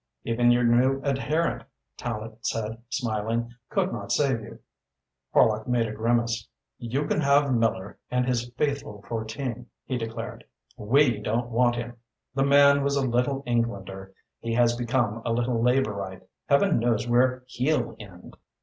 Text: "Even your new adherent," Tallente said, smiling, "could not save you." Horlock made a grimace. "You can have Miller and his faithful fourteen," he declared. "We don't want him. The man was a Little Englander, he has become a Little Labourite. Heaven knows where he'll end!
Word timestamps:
"Even 0.23 0.49
your 0.49 0.63
new 0.63 0.99
adherent," 1.03 1.63
Tallente 1.95 2.43
said, 2.43 2.81
smiling, 2.89 3.53
"could 3.69 3.93
not 3.93 4.11
save 4.11 4.41
you." 4.41 4.57
Horlock 5.31 5.67
made 5.67 5.85
a 5.87 5.91
grimace. 5.91 6.47
"You 6.79 7.05
can 7.05 7.21
have 7.21 7.53
Miller 7.53 7.99
and 8.09 8.25
his 8.25 8.49
faithful 8.57 9.03
fourteen," 9.07 9.67
he 9.85 9.99
declared. 9.99 10.43
"We 10.75 11.19
don't 11.19 11.51
want 11.51 11.75
him. 11.75 11.97
The 12.33 12.41
man 12.45 12.83
was 12.83 12.95
a 12.95 13.07
Little 13.07 13.43
Englander, 13.45 14.11
he 14.39 14.55
has 14.55 14.75
become 14.75 15.21
a 15.23 15.31
Little 15.31 15.61
Labourite. 15.61 16.23
Heaven 16.47 16.79
knows 16.79 17.07
where 17.07 17.43
he'll 17.45 17.95
end! 17.99 18.37